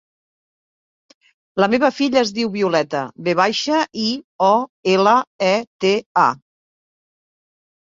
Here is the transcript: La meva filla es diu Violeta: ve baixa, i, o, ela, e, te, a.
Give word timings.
La 1.63 1.67
meva 1.73 1.91
filla 1.99 2.19
es 2.23 2.33
diu 2.39 2.51
Violeta: 2.57 3.03
ve 3.29 3.37
baixa, 3.43 3.85
i, 4.07 4.09
o, 4.49 4.51
ela, 4.99 5.17
e, 5.53 5.55
te, 5.89 5.97
a. 6.29 6.29